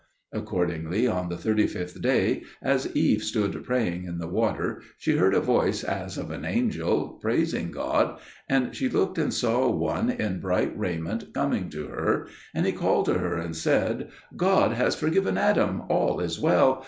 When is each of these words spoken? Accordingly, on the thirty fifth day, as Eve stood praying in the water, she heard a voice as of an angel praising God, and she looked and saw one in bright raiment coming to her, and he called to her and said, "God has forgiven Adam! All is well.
Accordingly, 0.33 1.05
on 1.05 1.29
the 1.29 1.37
thirty 1.37 1.67
fifth 1.67 2.01
day, 2.01 2.41
as 2.59 2.89
Eve 2.95 3.21
stood 3.21 3.63
praying 3.63 4.05
in 4.05 4.17
the 4.17 4.27
water, 4.27 4.81
she 4.97 5.15
heard 5.17 5.35
a 5.35 5.39
voice 5.39 5.83
as 5.83 6.17
of 6.17 6.31
an 6.31 6.43
angel 6.43 7.19
praising 7.21 7.69
God, 7.69 8.17
and 8.49 8.75
she 8.75 8.89
looked 8.89 9.19
and 9.19 9.31
saw 9.31 9.69
one 9.69 10.09
in 10.09 10.39
bright 10.39 10.75
raiment 10.75 11.35
coming 11.35 11.69
to 11.69 11.85
her, 11.89 12.25
and 12.55 12.65
he 12.65 12.71
called 12.71 13.05
to 13.05 13.13
her 13.19 13.37
and 13.37 13.55
said, 13.55 14.09
"God 14.35 14.71
has 14.71 14.95
forgiven 14.95 15.37
Adam! 15.37 15.83
All 15.87 16.19
is 16.19 16.39
well. 16.39 16.79